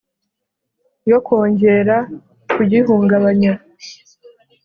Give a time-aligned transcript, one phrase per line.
[1.11, 1.95] Yo kwongera
[2.55, 3.53] kugihungabanya